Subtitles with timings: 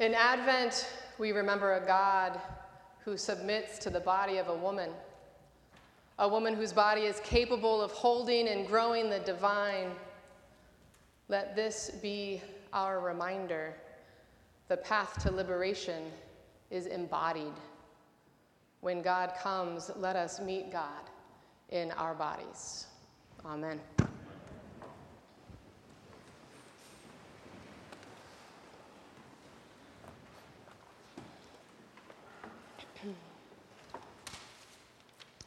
[0.00, 2.40] In Advent, we remember a God
[3.04, 4.88] who submits to the body of a woman,
[6.18, 9.90] a woman whose body is capable of holding and growing the divine.
[11.28, 12.40] Let this be
[12.72, 13.74] our reminder.
[14.68, 16.04] The path to liberation
[16.70, 17.52] is embodied.
[18.80, 21.10] When God comes, let us meet God
[21.68, 22.86] in our bodies.
[23.44, 23.78] Amen.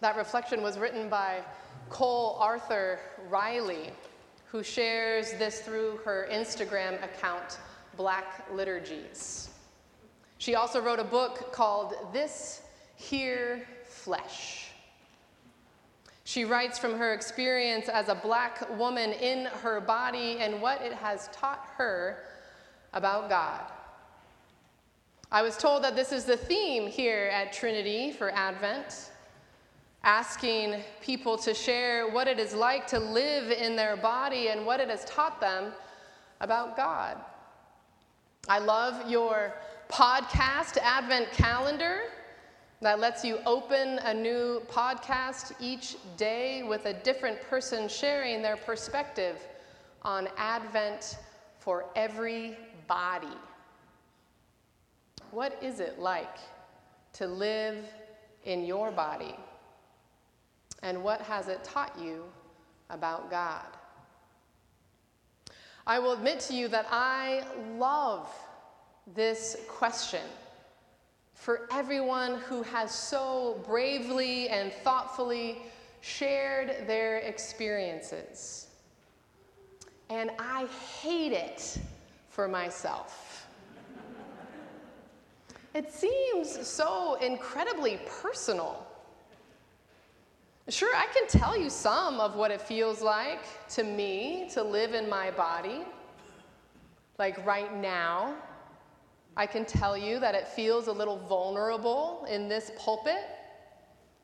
[0.00, 1.42] That reflection was written by
[1.90, 3.90] Cole Arthur Riley,
[4.46, 7.58] who shares this through her Instagram account,
[7.96, 9.50] Black Liturgies.
[10.38, 12.62] She also wrote a book called This
[12.96, 14.70] Here Flesh.
[16.24, 20.94] She writes from her experience as a black woman in her body and what it
[20.94, 22.24] has taught her
[22.94, 23.60] about God.
[25.30, 29.10] I was told that this is the theme here at Trinity for Advent
[30.02, 34.80] asking people to share what it is like to live in their body and what
[34.80, 35.72] it has taught them
[36.40, 37.18] about God.
[38.48, 39.54] I love your
[39.90, 42.02] podcast Advent calendar
[42.80, 48.56] that lets you open a new podcast each day with a different person sharing their
[48.56, 49.36] perspective
[50.02, 51.18] on Advent
[51.58, 52.56] for every
[52.88, 53.26] body.
[55.30, 56.38] What is it like
[57.14, 57.84] to live
[58.44, 59.36] in your body?
[60.82, 62.24] And what has it taught you
[62.88, 63.66] about God?
[65.86, 67.44] I will admit to you that I
[67.76, 68.28] love
[69.14, 70.22] this question
[71.34, 75.62] for everyone who has so bravely and thoughtfully
[76.00, 78.68] shared their experiences.
[80.10, 80.66] And I
[81.00, 81.78] hate it
[82.28, 83.46] for myself.
[85.72, 88.86] It seems so incredibly personal.
[90.70, 94.94] Sure, I can tell you some of what it feels like to me to live
[94.94, 95.80] in my body.
[97.18, 98.36] Like right now,
[99.36, 103.24] I can tell you that it feels a little vulnerable in this pulpit.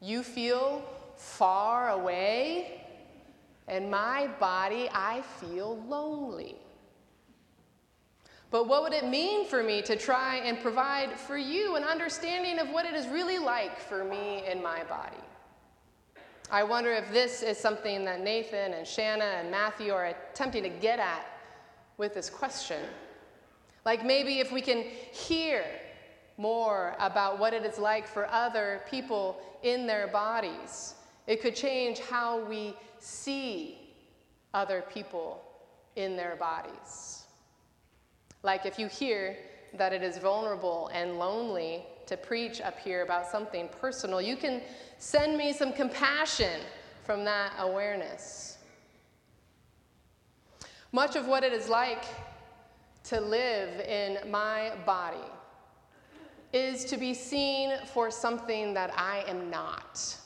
[0.00, 0.82] You feel
[1.16, 2.80] far away.
[3.68, 6.56] and my body, I feel lonely.
[8.50, 12.58] But what would it mean for me to try and provide for you an understanding
[12.58, 15.16] of what it is really like for me in my body?
[16.52, 20.68] I wonder if this is something that Nathan and Shanna and Matthew are attempting to
[20.68, 21.26] get at
[21.96, 22.82] with this question.
[23.86, 25.64] Like maybe if we can hear
[26.36, 30.92] more about what it is like for other people in their bodies,
[31.26, 33.78] it could change how we see
[34.52, 35.42] other people
[35.96, 37.24] in their bodies.
[38.42, 39.38] Like if you hear
[39.72, 44.60] that it is vulnerable and lonely to preach up here about something personal, you can
[44.98, 46.60] send me some compassion
[47.04, 48.58] from that awareness.
[50.92, 52.04] Much of what it is like
[53.04, 55.16] to live in my body
[56.52, 60.16] is to be seen for something that I am not.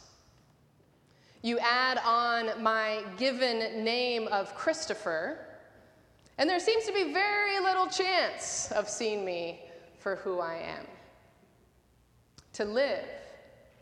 [1.42, 5.38] You add on my given name of Christopher,
[6.38, 9.60] and there seems to be very little chance of seeing me
[9.98, 10.86] for who I am.
[12.56, 13.04] To live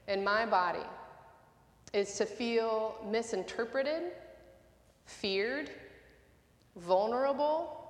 [0.09, 0.85] in my body
[1.93, 4.03] is to feel misinterpreted,
[5.07, 5.71] feared,
[6.75, 7.89] vulnerable,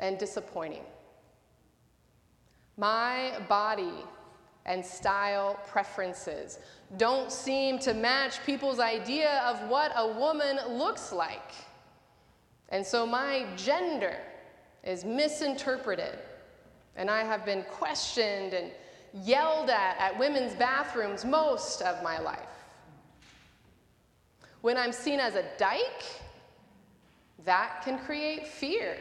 [0.00, 0.82] and disappointing.
[2.76, 4.02] My body
[4.66, 6.58] and style preferences
[6.96, 11.54] don't seem to match people's idea of what a woman looks like.
[12.70, 14.16] And so my gender
[14.82, 16.18] is misinterpreted,
[16.96, 18.72] and I have been questioned and
[19.14, 22.38] yelled at at women's bathrooms most of my life.
[24.60, 26.04] When I'm seen as a dyke,
[27.44, 28.96] that can create fear.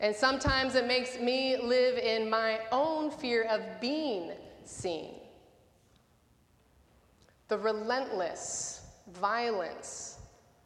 [0.00, 4.32] And sometimes it makes me live in my own fear of being
[4.64, 5.14] seen.
[7.48, 10.18] The relentless violence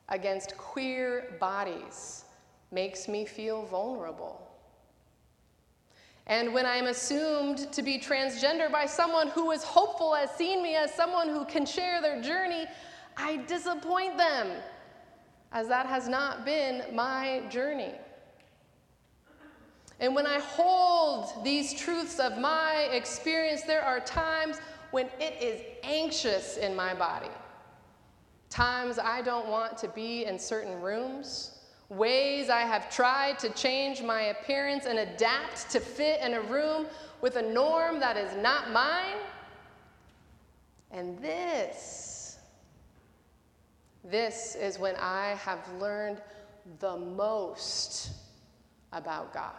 [0.08, 2.24] against queer bodies
[2.70, 4.47] makes me feel vulnerable.
[6.28, 10.76] And when I'm assumed to be transgender by someone who is hopeful, has seen me
[10.76, 12.66] as someone who can share their journey,
[13.16, 14.48] I disappoint them,
[15.52, 17.94] as that has not been my journey.
[20.00, 24.58] And when I hold these truths of my experience, there are times
[24.90, 27.30] when it is anxious in my body.
[28.50, 31.57] Times I don't want to be in certain rooms
[31.88, 36.86] ways I have tried to change my appearance and adapt to fit in a room
[37.20, 39.16] with a norm that is not mine.
[40.90, 42.38] And this,
[44.04, 46.20] this is when I have learned
[46.78, 48.10] the most
[48.92, 49.54] about God.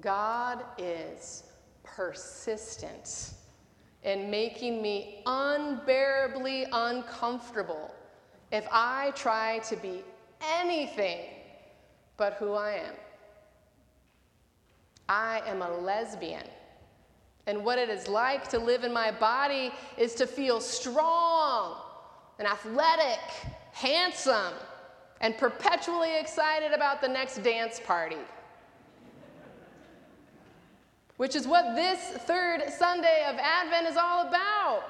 [0.00, 1.44] God is
[1.82, 3.34] persistent
[4.04, 7.94] in making me unbearably uncomfortable
[8.50, 10.02] if I try to be
[10.60, 11.20] anything
[12.16, 12.94] but who I am.
[15.08, 16.46] I am a lesbian.
[17.46, 21.76] And what it is like to live in my body is to feel strong
[22.38, 23.18] and athletic,
[23.72, 24.54] handsome,
[25.20, 28.16] and perpetually excited about the next dance party.
[31.16, 34.84] Which is what this third Sunday of Advent is all about.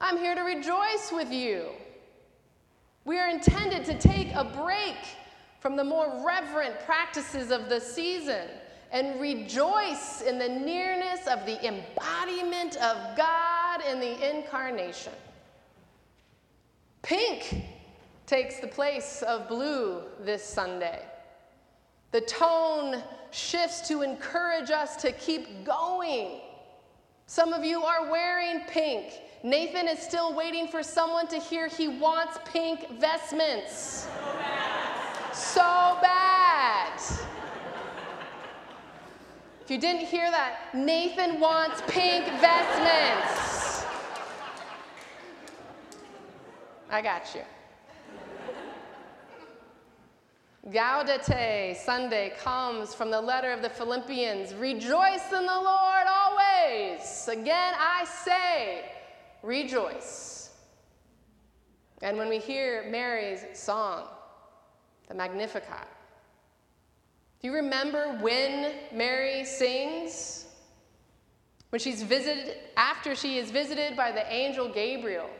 [0.00, 1.66] I'm here to rejoice with you.
[3.04, 4.96] We are intended to take a break
[5.60, 8.48] from the more reverent practices of the season
[8.92, 15.12] and rejoice in the nearness of the embodiment of God in the incarnation.
[17.02, 17.64] Pink
[18.26, 21.02] takes the place of blue this Sunday.
[22.12, 26.40] The tone shifts to encourage us to keep going.
[27.26, 29.14] Some of you are wearing pink.
[29.42, 34.06] Nathan is still waiting for someone to hear he wants pink vestments.
[34.06, 34.08] So
[34.38, 35.32] bad.
[35.32, 37.00] So bad.
[39.62, 43.84] If you didn't hear that, Nathan wants pink vestments.
[46.90, 47.42] I got you.
[50.70, 54.54] Gaudete Sunday comes from the letter of the Philippians.
[54.54, 57.28] Rejoice in the Lord always.
[57.28, 58.84] Again, I say,
[59.42, 60.50] rejoice.
[62.02, 64.08] And when we hear Mary's song,
[65.08, 65.88] the Magnificat,
[67.40, 70.46] do you remember when Mary sings?
[71.70, 75.30] When she's visited, after she is visited by the angel Gabriel,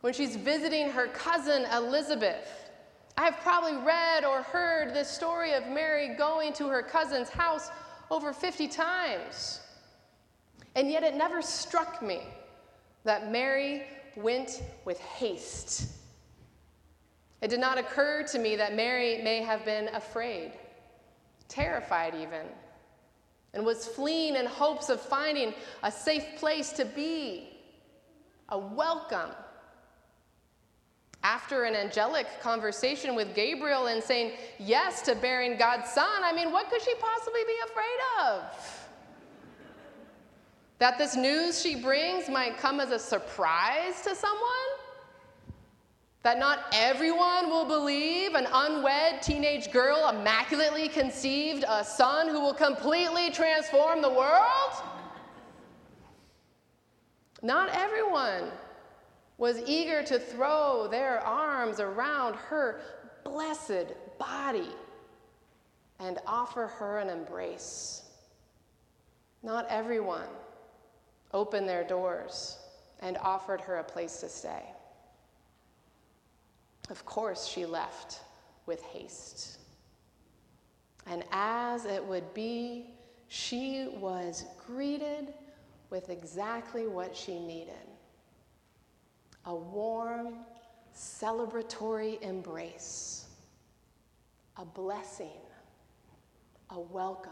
[0.00, 2.70] when she's visiting her cousin Elizabeth.
[3.18, 7.70] I have probably read or heard this story of Mary going to her cousin's house
[8.10, 9.60] over 50 times.
[10.74, 12.20] And yet it never struck me
[13.06, 13.82] that Mary
[14.16, 15.88] went with haste.
[17.40, 20.52] It did not occur to me that Mary may have been afraid,
[21.48, 22.46] terrified even,
[23.54, 27.50] and was fleeing in hopes of finding a safe place to be,
[28.48, 29.30] a welcome.
[31.22, 36.52] After an angelic conversation with Gabriel and saying yes to bearing God's son, I mean,
[36.52, 37.98] what could she possibly be afraid
[38.28, 38.85] of?
[40.78, 44.50] That this news she brings might come as a surprise to someone?
[46.22, 52.54] That not everyone will believe an unwed teenage girl immaculately conceived a son who will
[52.54, 54.72] completely transform the world?
[57.42, 58.50] Not everyone
[59.38, 62.80] was eager to throw their arms around her
[63.24, 64.74] blessed body
[66.00, 68.02] and offer her an embrace.
[69.42, 70.26] Not everyone
[71.32, 72.58] opened their doors
[73.00, 74.62] and offered her a place to stay.
[76.90, 78.20] Of course, she left
[78.66, 79.58] with haste.
[81.06, 82.90] And as it would be,
[83.28, 85.34] she was greeted
[85.90, 87.74] with exactly what she needed
[89.44, 90.34] a warm,
[90.92, 93.26] celebratory embrace,
[94.56, 95.40] a blessing,
[96.70, 97.30] a welcome.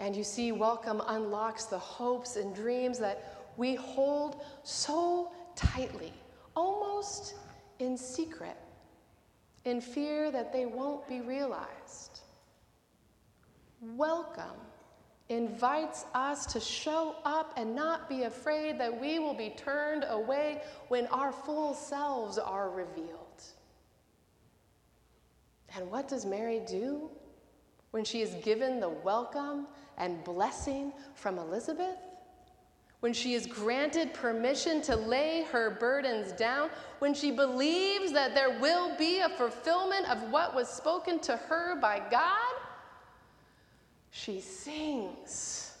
[0.00, 6.14] And you see, welcome unlocks the hopes and dreams that we hold so tightly,
[6.56, 7.34] almost
[7.80, 8.56] in secret,
[9.66, 12.20] in fear that they won't be realized.
[13.82, 14.56] Welcome
[15.28, 20.62] invites us to show up and not be afraid that we will be turned away
[20.88, 23.44] when our full selves are revealed.
[25.76, 27.10] And what does Mary do
[27.90, 29.66] when she is given the welcome
[29.98, 31.96] and blessing from Elizabeth,
[33.00, 36.68] when she is granted permission to lay her burdens down,
[36.98, 41.76] when she believes that there will be a fulfillment of what was spoken to her
[41.80, 42.54] by God,
[44.10, 45.78] she sings.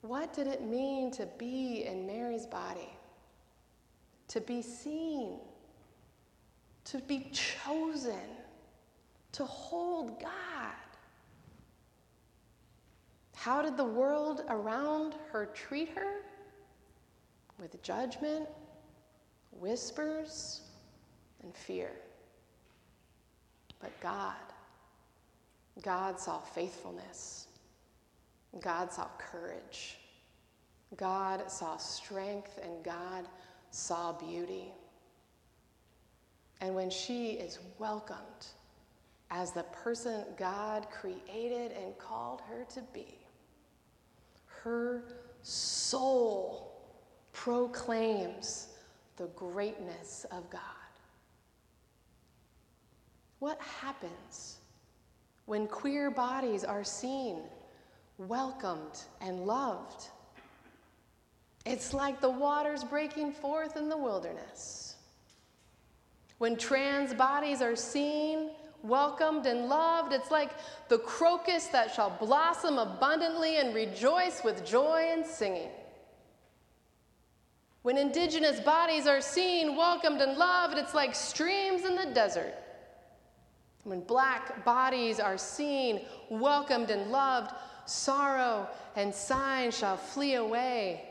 [0.00, 2.92] What did it mean to be in Mary's body?
[4.28, 5.38] To be seen,
[6.86, 8.18] to be chosen
[9.32, 10.30] to hold God.
[13.34, 16.22] How did the world around her treat her?
[17.58, 18.48] with judgment,
[19.52, 20.62] whispers,
[21.42, 21.90] and fear.
[23.80, 24.34] But God,
[25.82, 27.46] God saw faithfulness.
[28.60, 29.98] God saw courage.
[30.96, 33.28] God saw strength and God
[33.70, 34.72] saw beauty.
[36.60, 38.46] And when she is welcomed
[39.30, 43.18] as the person God created and called her to be,
[44.62, 45.04] her
[45.42, 46.72] soul
[47.32, 48.68] proclaims
[49.16, 50.60] the greatness of God.
[53.38, 54.58] What happens
[55.46, 57.42] when queer bodies are seen,
[58.18, 60.08] welcomed, and loved?
[61.64, 64.96] It's like the waters breaking forth in the wilderness.
[66.38, 68.47] When trans bodies are seen,
[68.82, 70.50] welcomed, and loved, it's like
[70.88, 75.70] the crocus that shall blossom abundantly and rejoice with joy and singing.
[77.82, 82.54] When indigenous bodies are seen, welcomed, and loved, it's like streams in the desert.
[83.84, 87.52] When black bodies are seen, welcomed, and loved,
[87.86, 91.04] sorrow and sighing shall flee away,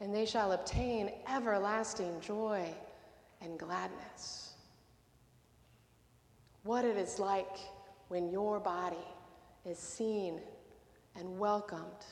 [0.00, 2.72] and they shall obtain everlasting joy
[3.40, 4.43] and gladness.
[6.64, 7.58] What it is like
[8.08, 8.96] when your body
[9.66, 10.40] is seen
[11.14, 12.06] and welcomed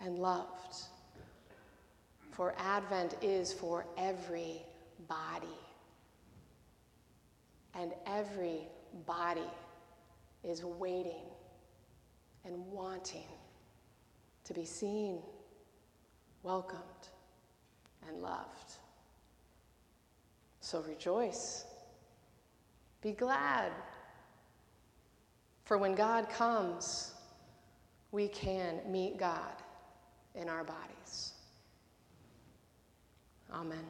[0.00, 0.76] and loved.
[2.30, 4.62] For Advent is for every
[5.08, 5.58] body.
[7.74, 8.60] And every
[9.06, 9.50] body
[10.42, 11.26] is waiting
[12.46, 13.28] and wanting
[14.44, 15.18] to be seen,
[16.42, 16.80] welcomed,
[18.08, 18.72] and loved.
[20.60, 21.66] So rejoice.
[23.02, 23.72] Be glad.
[25.64, 27.14] For when God comes,
[28.12, 29.54] we can meet God
[30.34, 31.32] in our bodies.
[33.52, 33.84] Amen.